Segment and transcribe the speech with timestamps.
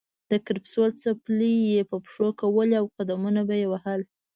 [0.31, 4.01] د کرپسول څپلۍ یې په پښو کولې او قدمونه به یې وهل.